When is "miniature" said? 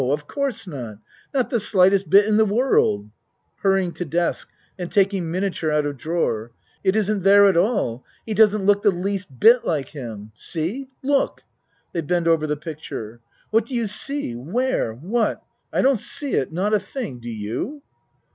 5.29-5.69